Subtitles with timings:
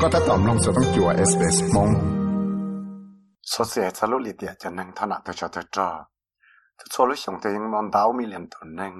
[0.00, 1.90] ก็ถ้าตอมลงจะต้องจัวเอสเอสมง
[3.56, 6.04] số xe cho lúc liệt cho nên thằng nào tôi cho tôi cho
[6.78, 8.92] tôi cho lúc xong tôi những món đào mi liền tôi nên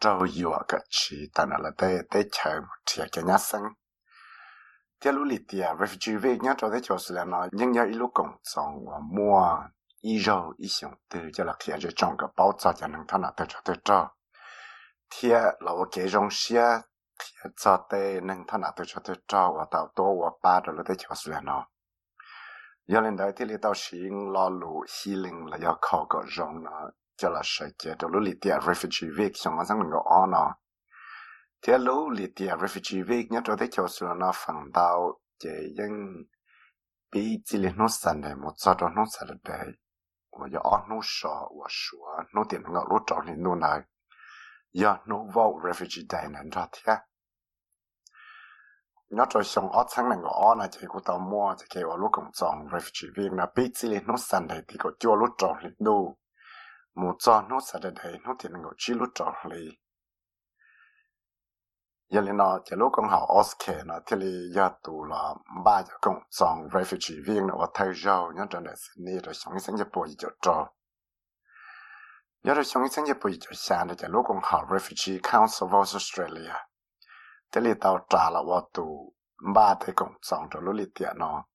[0.00, 3.62] trâu yếu cái chi ta là để để chờ một chiếc cái nhát sinh
[5.00, 6.20] thế lúc liệt refugee
[17.61, 17.93] จอเต
[18.27, 21.63] นึงท่านาตัวชดเจ้าว่าเต่าตัวว่าปลาเดี๋ยวเราได้ชดสุดเนาะ
[22.91, 26.81] ยันเล่นได้ที่เราต้องชิงลอลูฮีลิงแล้วยาเขาก็ร้องเนาะ
[27.19, 30.49] จะละใช้เจตัวลูลิเตีย refugee week ช่างมันสักหนึ่งก็อ่อนเนาะ
[31.59, 34.87] เที่ยวลูลิเตีย refugee week เนี่ยเราได้ชดสุดเนาะฝั่งเต่า
[35.39, 35.45] เจ
[35.77, 35.93] ยัง
[37.11, 39.49] ปีจิลิโนสันเดมุจอดโนสันเด
[40.37, 43.79] ว่าจะอ่อนโนชอว่าชัวโนเตียนก็รู้จักนี่นู่นเลย
[44.75, 46.97] giờ nó vô refugee day này ra thiệt
[49.09, 52.09] nó cho xong ở sáng này có na chỉ có tàu mua chỉ kêu lúc
[52.11, 55.29] công trong refugee viên là bị chỉ lên nó sẵn đây thì có cho lúc
[55.37, 56.17] tròn lên đâu
[56.95, 59.69] một cho nó sẵn đây nó thì nó chỉ lúc tròn lên
[62.09, 64.25] giờ lên nó chỉ lúc công học Oscar nó thì là
[64.55, 65.33] giờ tụ là
[65.65, 69.59] ba giờ công trong refugee viên nó thay rồi nhớ cho nên Sydney rồi xong
[69.59, 69.87] sinh nhật
[72.45, 74.63] bồi cho cho giờ rồi xong sinh nhật bồi cho sáng thì lúc công học
[74.69, 76.53] refugee council of Australia
[77.51, 79.13] thế li tao trả là vào tù
[79.55, 81.45] ba thế cộng xong cho lúc li tiệt nó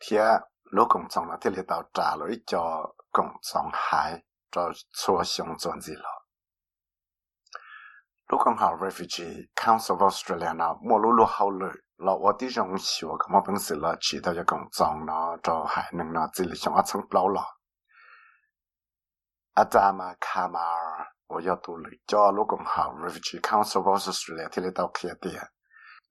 [0.00, 0.16] thì
[0.64, 5.22] lúc cộng xong là thế li tao trả lại cho cộng xong hai cho xua
[5.24, 6.20] xong chuẩn gì lo
[8.32, 9.34] lúc cộng học refugee
[9.66, 13.28] council of Australia nó mua lúc lúc hậu lợi là ở đi trong xíu cái
[13.32, 16.06] mà bằng sự là chỉ tao cho cộng xong nó cho hai nên
[19.55, 24.49] nó chỉ là trong ở trong bao lo Adama Kamara 我要读了叫陆共好 Refugee Council of Australia
[24.49, 25.39] ที่เราเคลียร์เตีย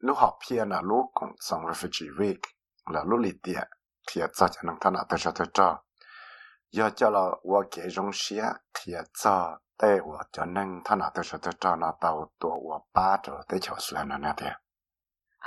[0.07, 2.43] ลูกหอบเพียนะลูกของสอง Refugee Week
[2.91, 3.61] แล้วลูกลิเตีย
[4.07, 5.71] เคลียร์จะจะนั่งท่านตัวจะตัว
[6.78, 7.19] 要叫了
[7.50, 8.22] 我给容些
[8.75, 9.37] เคลียร์จะ
[9.78, 12.06] แต่我จะนั่งท่านตัวจะตัวนะ到
[12.41, 14.43] ตัว我八着在桥上那那点。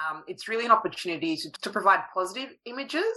[0.01, 3.15] Um, it's really an opportunity to, to provide positive images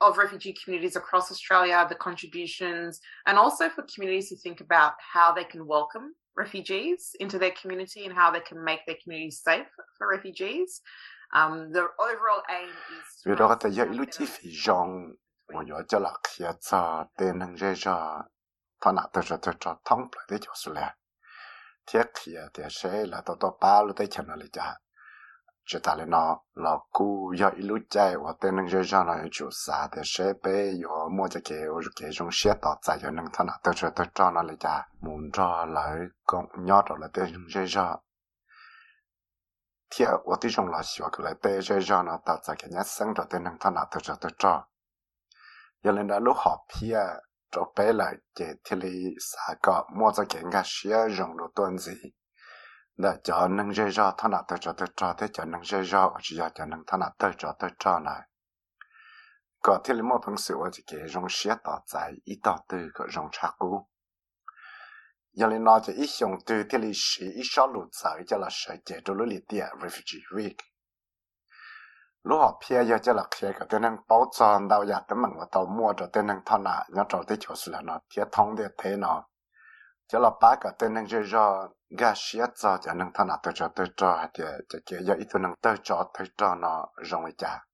[0.00, 5.32] of refugee communities across Australia, the contributions, and also for communities to think about how
[5.32, 9.66] they can welcome refugees into their community and how they can make their communities safe
[9.96, 10.80] for refugees.
[11.32, 15.12] Um, the overall aim is vì đó thì giờ lúc chi phí rong
[15.48, 18.22] và giờ cho là khi cho tên năng dễ cho
[18.80, 20.94] thằng nào tôi cho tôi cho thông lại để cho sự lẽ
[21.86, 24.74] thiết khi thì sẽ là tôi tôi ba lúc tới chân là cha
[25.66, 29.04] chỉ ta lên nó là cú giờ ít lúc chạy và tên nâng dây cho
[29.04, 32.76] nó chủ xã thì xe bé yo mua cho ô ở kia trong xe tỏ
[32.86, 36.44] tại cho nâng thân tôi sẽ tôi cho nó lại cha muốn cho lại công
[36.58, 38.00] nhót rồi lại tên nâng dây cho
[39.90, 42.70] thì ở tí trong là xíu cái lại tên dây cho nó tạo ra cái
[42.72, 44.64] nhát sáng rồi tên nâng thân tôi sẽ tôi cho
[45.84, 46.98] giờ lên đã lúc họp phía
[47.52, 51.44] cho bé lại chỉ thì lý xã có mua cho kia ngã xe dùng đồ
[51.54, 51.92] tuần gì
[53.02, 55.82] là cho nâng dây ra thằng nào tới cho tới cho thế cho nâng dây
[55.82, 58.20] ra chỉ là cho nâng thằng nào tới cho tới cho này.
[59.62, 62.78] Có thể là một phần sự chỉ cái rong xé tỏ tại ít tỏ từ
[62.94, 63.86] cái rong cha cũ
[65.32, 68.36] giờ lên nói cho ít dùng từ thì lịch sử ít sáu lụt sợi cho
[68.36, 70.54] là sợi chế độ lối liệt địa refugee week.
[72.22, 75.16] Lúc họ phe giờ cho là phía cái tên năng bảo tròn đào giả tới
[75.16, 77.80] mảng và tàu mua cho tên năng thằng nào nhớ cho tới chỗ sự là
[77.80, 79.28] nó phía thông để thế nào,
[80.08, 81.50] cho là ba cái tên năng dây ra
[81.90, 84.96] gà xía cho cho năng thon nạ tới cho tới cho hay thì cho kia
[85.00, 87.66] giờ ít năng tới cho tới cho nó rong với cha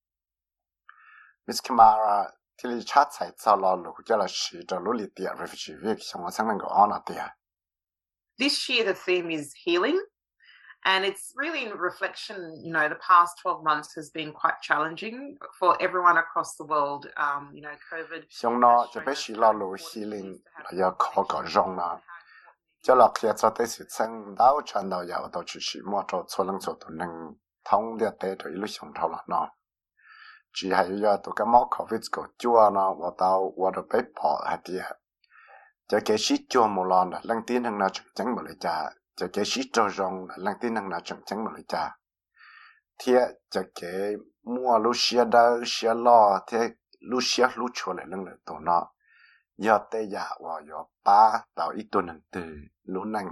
[1.46, 2.24] Miss Kamara
[2.58, 5.80] thì lý chat sai cho lo lũ cho là sử cho lũ liệt địa refugee
[5.82, 7.34] week xong rồi sang năng có on à
[8.38, 9.96] this year the theme is healing
[10.80, 15.36] and it's really in reflection you know the past 12 months has been quite challenging
[15.60, 17.06] for everyone across the world.
[17.16, 21.24] Um, you know covid xong nó cho bé chỉ lo lù healing là do khó
[21.28, 21.76] có rong
[22.88, 25.80] nó cho là khi cho tới sự sang đau chân đau giàu đâu chỉ chỉ
[25.90, 26.90] mua cho cho lăng cho tụi
[27.64, 29.48] thông để tế rồi lúc xong thâu là nó
[30.54, 33.98] chỉ hay do tụi cái máu covid của chua nó và tao và được bé
[34.22, 34.84] bỏ hạt địa
[35.88, 38.84] cho cái sĩ cho một lần là lăng tin nào chẳng chẳng một lời trả
[39.16, 41.90] cho cái sĩ cho rong là lăng tin hàng nào chẳng chẳng một lời trả
[42.98, 44.12] thế cho cái
[44.44, 46.68] mua lu xia da, xia lo thế
[47.00, 48.92] lúc xia lúc cho lại lăng lời tổ nó
[49.57, 52.43] giờ tê giả và giờ ba tạo ít tuần hàng từ
[52.83, 53.31] lu năng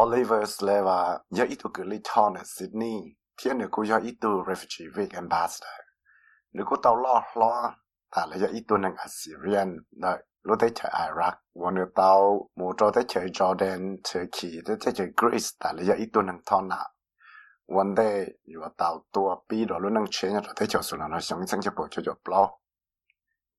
[0.00, 2.96] Oliver Sleva giờ ít tu cứ lý thon ở Sydney
[3.36, 5.80] thiên nữa cô giờ ít tu refugee week ambassador
[6.52, 7.76] nếu cô tàu lo lo
[8.12, 9.68] แต่ละอีตัวหนึ่งอาซีเรียน
[10.02, 10.12] นะ
[10.46, 12.12] รู้ได้เจออิรักวันนี้เตา
[12.56, 16.82] หมู่โจได้เจอจอร์แดนเจอคีได้เจอกรีซแต่ละอีตัวหนึ่งทอนน่ะ
[17.76, 21.08] vấn đề dù tàu tua bi đó luôn năng chế nhá thấy cho số là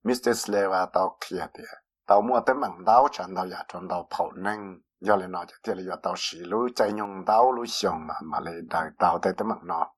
[0.04, 0.84] nó sống sang cho bộ cho cho blo Mr.
[0.84, 1.64] Sleva tàu kia thì
[2.06, 5.44] tàu mua tới mảng đau chẳng tàu giả trong tàu phổ năng do lên nó
[5.44, 8.90] cho thì là tàu xì lú chạy nhung đau lú xong mà mà lại đại
[8.98, 9.94] tàu tới tới mảng nó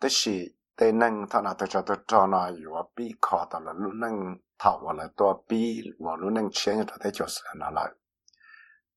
[0.00, 0.40] tới xì
[0.76, 4.00] tới năng thọ nào tới cho tôi cho nó dù bi khó tàu là luôn
[4.00, 7.54] năng thảo và là tua bi và luôn năng chế nhá thấy cho số là
[7.58, 7.92] nó lại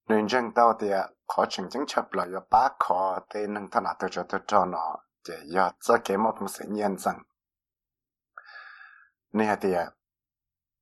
[0.07, 0.87] nên chân tao thì
[1.27, 4.65] khó chừng chứng chấp là có ba khó thì nâng thân tôi cho tôi cho
[4.65, 4.95] nó
[5.29, 7.15] để cho cho cái một sự nhân dân
[9.33, 9.73] nên thì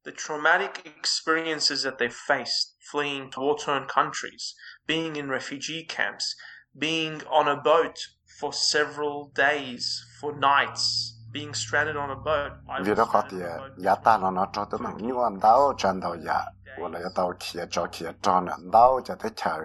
[0.06, 4.54] The traumatic experiences that they faced fleeing to war-torn countries,
[4.88, 6.36] being in refugee camps,
[6.78, 7.98] being on a boat
[8.40, 12.52] for several days, for nights, being stranded on a boat.
[12.86, 13.38] vì đó có thì
[13.78, 16.46] giá ta nó nó cho tôi bằng nhu anh đau chân đầu dạ
[16.82, 19.58] và là tàu kia cho kia cho nó đau cho tới chờ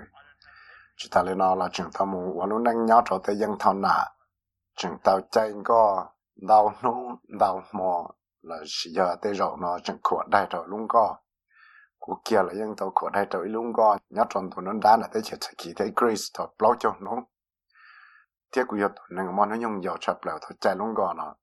[0.97, 3.51] chỉ ta lên nó là chừng tao muốn và lúc năng nhau cho tới dân
[3.59, 4.05] thôn nà
[4.77, 6.07] chừng tao chạy có
[6.49, 8.11] đau nung đau mò
[8.43, 8.57] là
[8.95, 11.17] giờ tới rồi nó chẳng khổ đại rồi luôn co,
[11.99, 13.99] của kia là dân tàu khổ đại rồi luôn co.
[14.11, 17.13] nhớ trong tụi nó đá là tới chỉ chỉ kỳ tới Greece bao cho nó.
[18.53, 21.35] Tiếc của tụi nó mà nó dùng dầu chập lèo thôi chạy luôn co nó.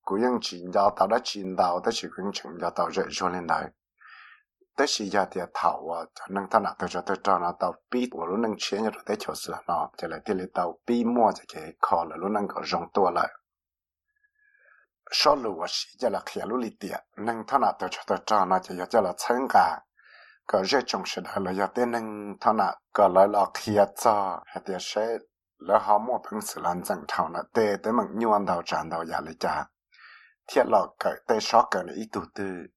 [0.00, 3.02] Của dân chỉ giao tàu đã chỉ tàu tới chỉ khuyến chẳng giao tàu dễ
[3.10, 3.64] cho lên đấy
[4.80, 7.52] tới chỉ giờ thì thảo à cho nên ta nào tôi cho tôi cho nó
[7.52, 9.90] tàu bi của luôn nâng chế như tới chỗ sửa nó.
[9.96, 12.88] Cho lại thì lấy tàu bi mua cho cái khó là luôn nâng có rong
[12.94, 13.28] tua lại.
[15.11, 19.83] sau lúc我是叫了开路里点，能他那都觉得这那就要叫了参加，
[20.45, 25.27] 个热衷时代了要得能他那个来了开早，还得是
[25.57, 29.69] 了好么本事烂正常了，得得么牛到站到压力家，
[30.47, 32.71] 铁了个得少个了一肚子。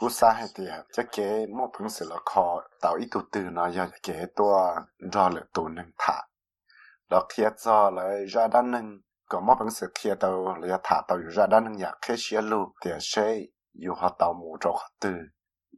[0.00, 1.10] ก็แล้ว
[1.56, 4.54] มอบสื่อว่าตลุนึงส่วนสิจุดแต่เลยนเราจะเก็บตาว
[5.10, 6.24] เราหรือตัวนึงฐาน
[7.08, 13.35] เราไทยเกาจัวอยู่ป้า ก็มอเป็นสิทธิ์เท่าเลียถาตัวอยู่ระด้านนึ่งอยากเขียนลูกเตียเชย
[13.81, 15.19] อยู่หัวเตาหมูจขตื้อ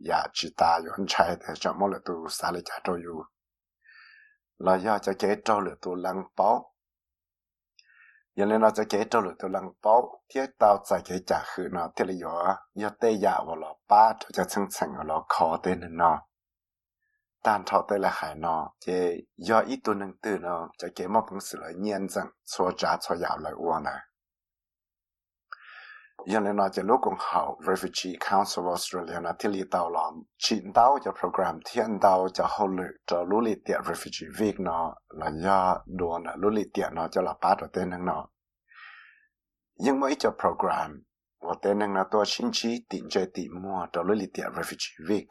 [0.05, 3.17] อยากจิตาอยู่อันชัแต่จะมอเหลือตัวสาลิจาตัวอยู่
[4.63, 6.49] เราอยากจะเกจเหลือตัวลังเป้า
[8.37, 9.95] ยังเล่นเราจะเกจเหลือตัวลังเป้า
[10.27, 12.17] เที่ยวตาวใจเกจจากคือเนาะเที่ยวเลย
[12.79, 16.17] อยากเตยอยาวเราป้าจะจะซึ่งชั่งเราขอเต้นเนาะ
[17.43, 21.07] tan thọ tới là hải nó chế, do ít tu nâng tư nó, cho kế
[21.07, 23.97] mọc cũng sự lợi nhiên rằng số trả số dạo lại uo này.
[26.25, 29.89] Giờ nên nói, chế, lúc cũng hậu refugee council of australia là thiết lý tàu
[29.89, 34.59] lòm chín cho program, thiên tàu cho hậu lự, cho lũ lì tiện refugee việc
[34.59, 38.27] nó, là do đùa lũ lì tiện nó, cho là ba cho tên nâng nó.
[39.79, 41.03] Nhưng mỗi cho program
[41.41, 44.45] và tên nâng là tôi xin chí tiện chơi tiện mua cho lũ lì tiện
[44.45, 45.27] refugee việc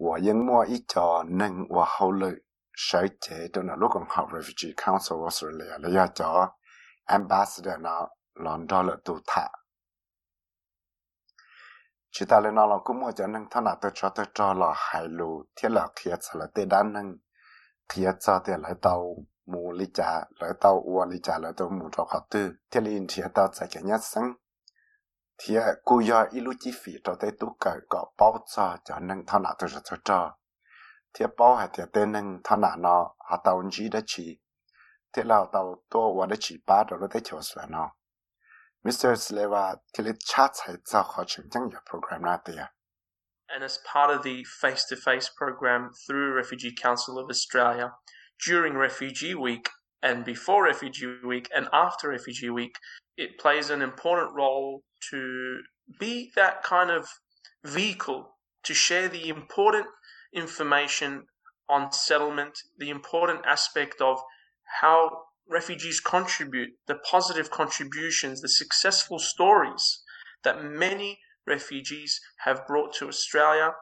[0.00, 2.30] 我因末一着能我后来
[2.72, 6.54] 谁节就呢老公好 Refugee Council of Australia 来要着
[7.06, 7.90] ambassador 呢，
[8.34, 9.50] 让到了都他。
[12.18, 15.08] chỉ ta lên nó cũng mua cho nên thằng nào tôi cho tôi cho là hài
[15.08, 17.16] lù thiết là kia sẽ là tê đan nâng
[17.88, 21.68] kia cho thì lại tàu mù lý trả lại tàu ua lý trả lại tàu
[21.68, 24.32] mù cho họ tư thiết liên thiết tàu sẽ cái nhất sinh
[25.43, 28.99] thì à, cô giờ ilu chi phí cho tới tu cởi có bao giờ cho
[28.99, 30.37] nên thằng nào tôi cho cho
[31.13, 33.99] thì à, bao hay thì à, tên nên thằng nào nó họ tàu chỉ đã
[34.05, 34.39] chỉ
[35.13, 37.91] thì là tàu tôi và đã chỉ ba rồi nó tới chỗ sửa nó
[38.83, 39.15] Mr.
[39.15, 40.51] Sleva till chat
[40.85, 41.03] za
[41.53, 42.73] your program not there.
[43.47, 47.91] And as part of the face to face program through Refugee Council of Australia,
[48.47, 49.69] during Refugee Week
[50.01, 52.75] and before Refugee Week and after Refugee Week,
[53.17, 55.61] it plays an important role to
[55.99, 57.07] be that kind of
[57.63, 59.87] vehicle to share the important
[60.33, 61.25] information
[61.69, 64.19] on settlement, the important aspect of
[64.81, 65.09] how
[65.49, 70.01] refugees contribute, the positive contributions, the successful stories
[70.43, 73.73] that many refugees have brought to Australia.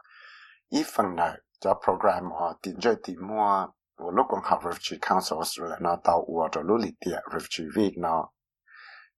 [0.74, 1.16] Í phần
[1.62, 3.68] the program họ tiến chơi thì mua
[3.98, 4.28] của lúc
[4.62, 6.50] Refugee Council Australia nó tàu ua
[7.32, 8.32] Refugee Việt now.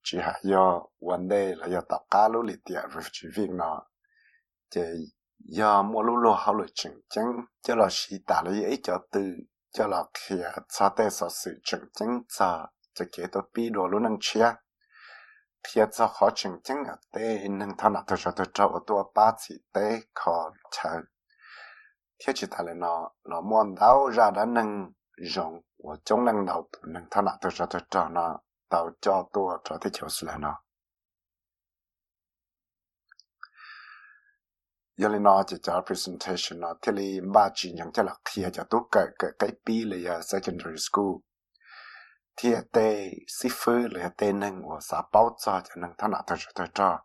[0.04, 3.50] chỉ hạ yo vấn đề là do tạo cá lũ lì tiệt về chỉ việc
[3.50, 3.82] nó
[4.70, 4.82] chỉ
[5.60, 7.26] yo mua lũ lô hậu lũ chừng chắn
[7.62, 9.22] cho là sĩ tả lấy ấy cho từ
[9.74, 13.88] cho là kia cho tê số sự chừng chắn cho cho kế tôi bi đồ
[13.88, 14.54] lũ năng chia.
[15.64, 18.80] Kia cho khó chừng chắn ở tê nâng thằng nào tôi cho tôi cho ở
[18.88, 20.90] tôi ba chỉ tê khó chờ
[22.20, 24.92] kia chỉ tả lấy nó nó muốn đau ra đã năng
[25.34, 28.40] dùng, của chống năng đầu nâng thằng nào tôi cho tôi cho nó
[28.72, 30.62] đào cho tua cho thế chỗ sự là nó
[35.02, 38.46] giờ lên nó chỉ cho presentation nó thì li ba chỉ nhận cho là khi
[38.54, 41.14] cho tốt, cái cái cái pi là à, secondary school.
[42.36, 46.24] Thì tê sĩ phu là tê nâng của xã báo cho cho nâng thằng nào
[46.28, 47.00] thật sự thật cho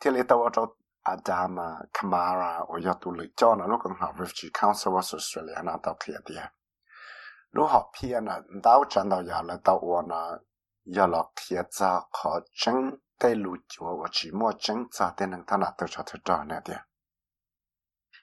[0.00, 0.66] thì li tao cho
[1.02, 4.94] Adama à, Kamara ở giờ tôi lựa cho nó lúc còn học refugee council of
[4.94, 6.34] Australia nó tao kia đi
[7.50, 10.38] lúc học pia nó tao chẳng tao giờ là tao và nó
[10.84, 12.74] giờ là kia cho khó chân
[13.18, 16.20] tê lựa cho và chỉ mua chân cho tê nâng thằng nào tôi cho tôi
[16.24, 16.74] cho nè đi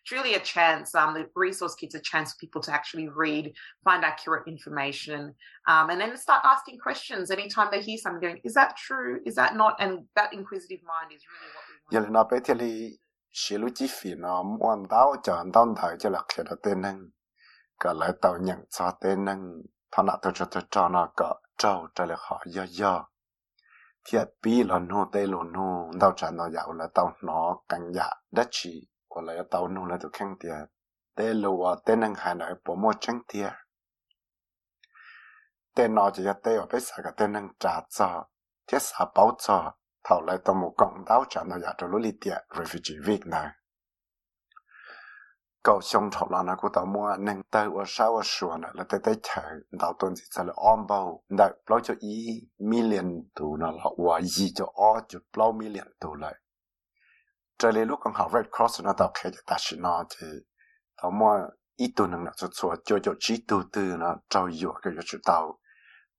[0.10, 0.96] it's really a chance.
[0.96, 5.34] Um, the resource kit's a chance for people to actually read, find accurate information,
[5.68, 8.22] um, and then start asking questions anytime they hear something.
[8.22, 9.20] Going, is that true?
[9.25, 9.75] Is that not?
[9.80, 12.06] And that inquisitive mind is really what we want.
[12.06, 13.00] giờ nó bé thì li
[13.32, 14.88] xí lu chi phí nó muốn
[15.24, 17.10] cho đào đào cho là khi đó tên nâng
[17.80, 19.62] cái lại tàu nhận cho tên nâng
[19.92, 23.06] thằng nào tôi cho tôi cho nó có trâu trả lời họ yo yo
[24.04, 27.94] thiệt bí là nô tê lô nô tao trả nó dạo là tao nó càng
[27.94, 30.70] dạ đất chỉ của lại tao nô là tụi khăn tiệt
[31.16, 33.51] tê lô à tê năng hà nội bố mô trắng tiệt
[35.75, 38.25] tê nó chỉ cho tê ở bên sạc tê năng trả cho
[38.68, 39.74] thiết xả báo cho
[40.04, 43.30] thảo lại tao một cộng tao trả nó dạo cho lũ li tiệt refugee week
[43.30, 43.48] này
[45.63, 48.70] cầu xong thọ là nó cũng tao mua nên tao ở sau ở sửa nữa
[48.74, 49.42] là tới tới chờ
[49.80, 53.84] tao tuần thì sẽ là on bao đợi lâu cho ý million tù nó là
[53.98, 56.36] hòa gì cho ở cho lâu million tù lại.
[57.58, 60.28] Trở lại lúc con học red cross nó tao khéo cho ta xin nó, thì
[61.01, 61.39] tao mua
[61.75, 64.94] ít tù nâng nó cho sửa cho cho chỉ tù từ nó trao dựa cái
[65.06, 65.60] cho tao.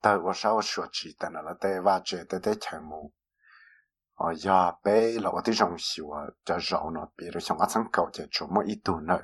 [0.02, 3.12] Tao ở sau ở sửa chỉ tao là tới va chơi tới tới chờ mù.
[4.19, 9.19] 哦呀，被了我的荣幸啊，这绕呢，别人像我曾搞的，就么一度呢，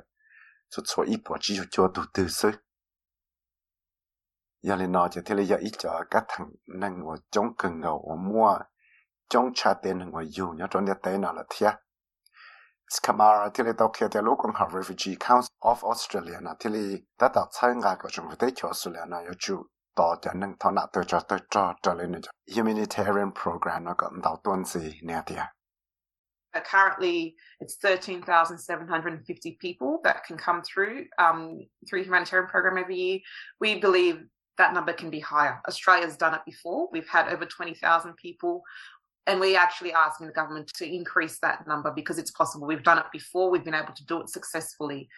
[0.70, 2.64] 就错一波只有角度的是。
[4.64, 8.16] giờ lên nói thì là giờ ít cho các thằng năng của chống cần ngầu ở
[8.16, 8.60] mua
[9.30, 11.74] chống cha tiền của dù nhớ trong địa tế nào là thiệt
[12.90, 16.38] Skamara tili tau kia te lukong ha Refugee Council of Australia
[19.97, 20.57] na tili ta tau tsai nga ka chung vete kyo Australia na yo chu to
[20.57, 24.09] ja nang tau na to cha to cha cha le ne humanitarian program na ka
[24.09, 25.51] ndau tuan si ne tia
[26.65, 33.19] currently it's 13,750 people that can come through um, through humanitarian program every year.
[33.61, 34.25] We believe
[34.57, 35.61] that number can be higher.
[35.69, 36.89] Australia's done it before.
[36.91, 38.63] We've had over 20,000 people
[39.27, 42.67] and we're actually asking the government to increase that number because it's possible.
[42.67, 45.09] We've done it before, we've been able to do it successfully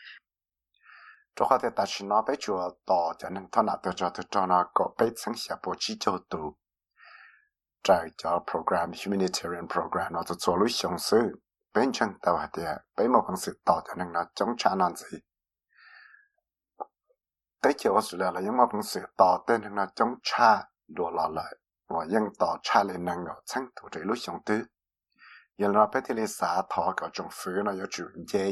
[1.38, 4.24] cho khó thể ta chỉ nó bé chùa tỏ cho nên thọ nào cho tôi
[4.30, 6.56] cho nó có bé sáng sẽ bố trí cho tù
[7.84, 11.40] trái cho program, humanitarian program nó tôi luôn sống sự
[11.74, 14.96] bên chân tàu hạt địa bé một sự tỏ cho nên nó chống trả năng
[14.96, 15.18] gì
[17.62, 20.62] tới chiều ở sửa là những một con sự tỏ tên nên nó chống trả
[20.88, 21.30] đùa lò
[21.88, 24.62] và dân tỏ trả lên năng ngọ sáng thủ trị lúc sống tư
[25.58, 28.08] giờ nó bé thì lên xã thọ có trồng phứ nó có chuyện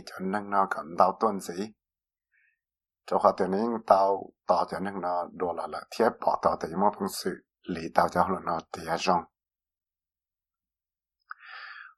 [0.07, 1.73] cho nên nó còn đau tuần gì
[3.07, 6.69] cho họ tiền nên tao tao cho nên nó đồ là là thiết bỏ thì
[6.75, 7.31] mà phong sự
[7.63, 9.25] lý tao cho là nó thì rong.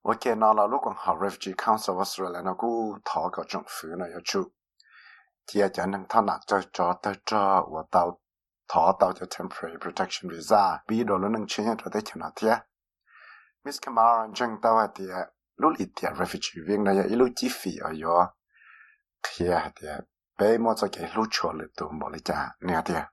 [0.03, 3.63] Ok, nó là lúc còn học refugee council Australia là nó cũng thọ cả trong
[3.69, 4.43] phủ nó yêu chú.
[5.47, 8.21] Thì cho nên thằng nào cho cho tao và tao
[8.69, 10.79] thọ tao cho temporary protection visa.
[10.89, 12.57] Bị đồ nó nâng chuyên cho tới chừng nào thế
[13.65, 15.05] Miss Kamara anh chẳng tao thì
[15.57, 18.27] lúc refugee viên này ít chi phí ở yo
[19.23, 19.47] thì
[20.39, 23.05] bé mua cho cái lúc cho lực tụ bỏ lại trả nè tiệt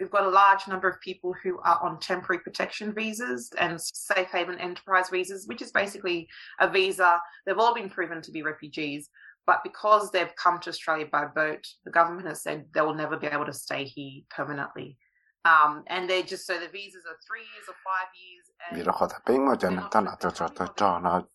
[0.00, 4.28] We've got a large number of people who are on temporary protection visas and safe
[4.30, 7.20] haven enterprise visas, which is basically a visa.
[7.44, 9.10] They've all been proven to be refugees,
[9.48, 13.16] But because they've come to Australia by boat, the government has said they will never
[13.16, 14.98] be able to stay here permanently.
[15.46, 18.44] Um, and they're just so the visas are three years or five years.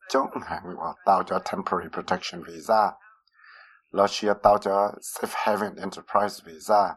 [0.09, 2.95] Chống hàng và temporary protection visa,
[3.93, 6.95] lo chia tao cho safe haven enterprise visa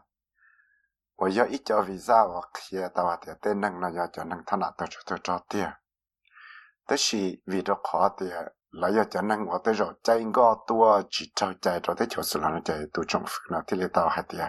[1.17, 4.43] và do ít cho visa và kia tao thì tên năng nó do cho năng
[4.45, 5.39] thân là tao cho tao cho
[6.87, 8.25] thế thì vì đó khó thì
[8.71, 12.07] là do cho năng và tới rồi chạy ngõ tua chỉ trao chạy rồi tới
[12.09, 13.03] chỗ xử là nó chạy tu
[13.51, 14.47] nào thì lấy tao hay tiền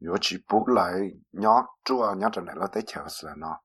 [0.00, 0.92] nếu chỉ bút lại
[1.32, 3.60] nhó chua nhó trở này nó tới chỗ xử nó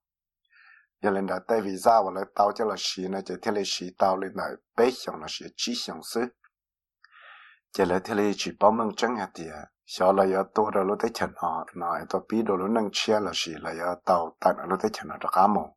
[1.01, 3.63] giờ lên đã tới visa và lại tao cho là xí nó chạy thì lấy
[3.65, 6.25] xí tao lên lại bế xong là xí chỉ xong xứ
[7.71, 10.85] chỉ là thế lấy chỉ bảo mình chẳng hạt địa sợ là giờ tôi rồi
[10.85, 13.95] lúc tới chân họ nói tôi biết đồ lúc nâng chia là gì là giờ
[14.05, 15.69] tàu tận lúc tới chân nó đã ám mồm.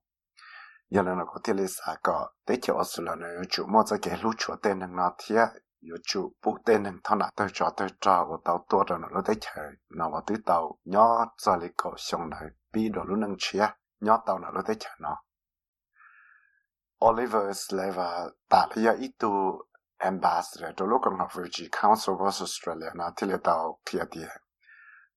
[0.90, 2.30] Giờ là nó có thể lấy sao có
[2.62, 5.48] chỗ cho là nó chủ mua cho cái lúc chỗ tên nâng nó thiệt
[5.90, 8.98] yo chủ bộ tên nâng thằng nào tới chỗ tới cho của tàu tôi rồi
[9.02, 12.88] nó lúc tới chơi nó vào tới tàu nhỏ cho lấy cổ xong này biết
[12.94, 13.66] đồ lúc nâng chia
[14.00, 15.16] nhỏ tàu nó lúc tới chơi nó
[17.04, 19.58] Oliver Sleva ta là ít tu
[20.02, 20.74] ambassador.
[20.74, 24.28] To local Refugee Council of Australia, na tile tao kia tie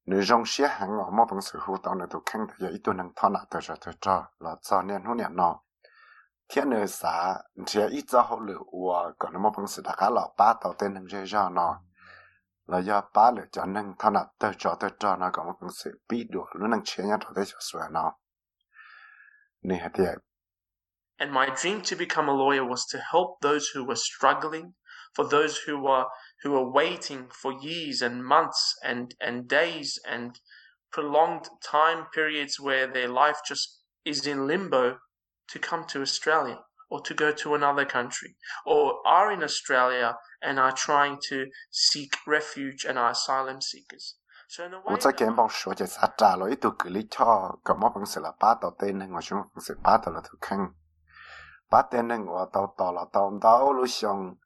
[0.06, 2.80] nữ rong xia hàng ở mô bằng sự hữu tao nữ tu khăn thì ít
[2.84, 5.60] tu nâng thọ nạ tờ cho tờ cho là cho nên hữu niệm nó
[6.50, 10.10] thiên nữ xã thì ít cho hậu lửa và còn mô bằng sự đã khá
[10.10, 11.82] là ba tao tên nâng dễ cho nó
[12.68, 15.54] là do ba lửa cho nâng thọ nạ tờ cho tờ cho nó còn mô
[15.62, 18.14] bằng sự bị đùa lúc nâng chia nhau tờ cho sửa nó
[19.62, 20.04] nè thì
[21.20, 24.74] And my dream to become a lawyer was to help those who were struggling,
[25.16, 26.06] for those who were
[26.44, 30.40] who were waiting for years and months and and days and
[30.92, 34.98] prolonged time periods where their life just is in limbo
[35.48, 40.60] to come to Australia or to go to another country or are in Australia and
[40.60, 44.16] are trying to seek refuge and are asylum seekers.
[44.48, 45.26] So in a way, Uza to
[50.22, 50.38] to
[51.69, 54.37] 把电能我到到了到到路上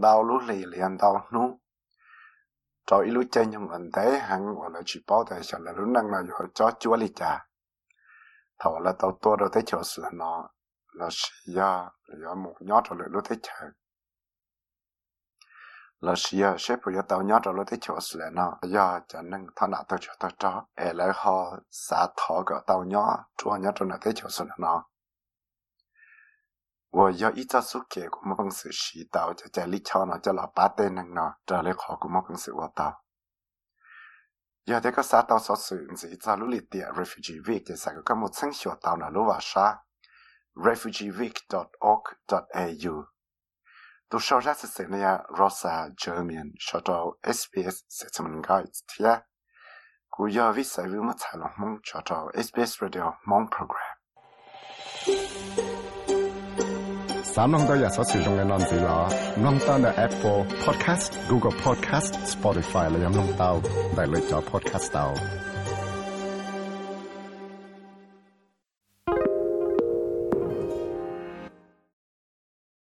[0.00, 1.60] 到路里连到路，
[2.86, 7.46] 找一路真用问题行我来去报的下来路能了有找主力家，
[8.58, 10.50] 头了到多了的就是呢，
[10.98, 11.92] 那是呀，
[12.22, 13.74] 要木鸟着了路的车。
[16.04, 19.70] là xia sẽ bây giờ tàu nhớ rồi tới chỗ sửa nó giờ cho nên thằng
[19.70, 23.72] nào tới chỗ tới chỗ ở lại họ xã thọ cái tàu nhớ chúa nhớ
[23.74, 24.84] rồi tới chỗ sửa nó
[26.90, 33.02] 我要一早苏给我们公司洗到，就在里桥呢，叫老八代能呢，这里好我们公司我到。
[34.64, 39.82] 有这个啥到所属是一早努力点 refugee week 的啥个咁我曾学到呢，路瓦啥
[40.54, 43.06] refugeeweek.org.au
[44.08, 45.24] 都说下是谁呢呀？
[45.30, 49.24] Rosa German 说到 SBS 是怎么个一天，
[50.10, 53.96] 古要为啥为么才了梦说到 SBS Radio 梦 program。
[57.36, 63.60] 三弄到也所使用嘅软件啦，弄到嘅 Apple Podcast、Google Podcast、Spotify 嚟饮弄到，
[63.96, 65.14] 大类咗 Podcast 到。